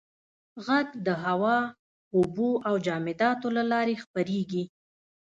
•ږغ 0.65 0.87
د 1.05 1.07
هوا، 1.25 1.57
اوبو 2.15 2.49
او 2.67 2.73
جامداتو 2.87 3.47
له 3.57 3.63
لارې 3.71 3.95
خپرېږي. 4.03 4.63